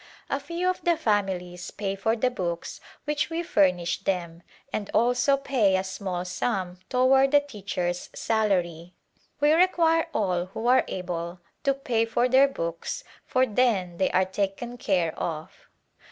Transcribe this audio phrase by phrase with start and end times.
[0.31, 4.41] A few of the families pay for the books which we furnish them
[4.73, 8.95] and also pay a small sum toward the teacher's salary.
[9.39, 14.25] We require all who are able to pay for their books for then they are
[14.25, 15.51] taken care of.